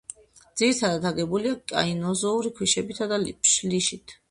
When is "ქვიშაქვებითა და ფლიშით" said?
2.59-4.19